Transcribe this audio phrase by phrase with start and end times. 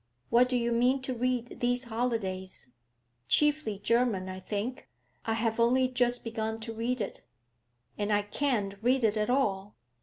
[0.31, 2.73] What do you mean to read these holidays?'
[3.27, 4.89] 'Chiefly German, I think.
[5.25, 7.21] I have only just begun to read it.'
[7.99, 9.75] 'And I can't read it at all.